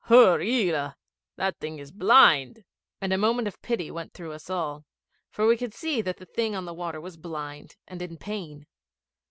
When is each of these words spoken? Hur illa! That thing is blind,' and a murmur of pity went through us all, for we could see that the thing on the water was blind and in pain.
Hur 0.05 0.41
illa! 0.41 0.97
That 1.35 1.59
thing 1.59 1.77
is 1.77 1.91
blind,' 1.91 2.63
and 2.99 3.13
a 3.13 3.19
murmur 3.19 3.47
of 3.47 3.61
pity 3.61 3.91
went 3.91 4.15
through 4.15 4.31
us 4.31 4.49
all, 4.49 4.83
for 5.29 5.45
we 5.45 5.55
could 5.57 5.75
see 5.75 6.01
that 6.01 6.17
the 6.17 6.25
thing 6.25 6.55
on 6.55 6.65
the 6.65 6.73
water 6.73 6.99
was 6.99 7.17
blind 7.17 7.75
and 7.87 8.01
in 8.01 8.17
pain. 8.17 8.65